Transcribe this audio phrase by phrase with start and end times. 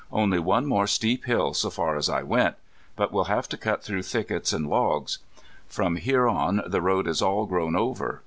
[0.11, 2.55] "Only one more steep hill so far as I went.
[2.95, 5.19] But we'll have to cut through thickets and logs.
[5.67, 8.19] From here on the road is all grown over.